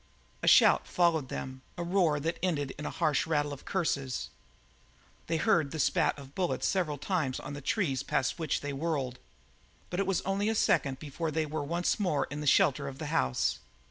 A 0.41 0.47
shout 0.47 0.87
followed 0.87 1.29
them, 1.29 1.61
a 1.77 1.83
roar 1.83 2.19
that 2.19 2.39
ended 2.41 2.73
in 2.79 2.87
a 2.87 2.89
harsh 2.89 3.27
rattle 3.27 3.53
of 3.53 3.65
curses; 3.65 4.31
they 5.27 5.37
heard 5.37 5.69
the 5.69 5.77
spat 5.79 6.17
of 6.17 6.33
bullets 6.33 6.65
several 6.65 6.97
times 6.97 7.39
on 7.39 7.53
the 7.53 7.61
trees 7.61 8.01
past 8.01 8.39
which 8.39 8.61
they 8.61 8.73
whirled. 8.73 9.19
But 9.91 9.99
it 9.99 10.07
was 10.07 10.21
only 10.21 10.49
a 10.49 10.55
second 10.55 10.97
before 10.97 11.29
they 11.29 11.45
were 11.45 11.63
once 11.63 11.99
more 11.99 12.25
in 12.31 12.41
the 12.41 12.47
shelter 12.47 12.87
of 12.87 12.97
the 12.97 13.05
house. 13.13 13.59